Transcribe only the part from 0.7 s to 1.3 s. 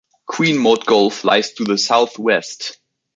Gulf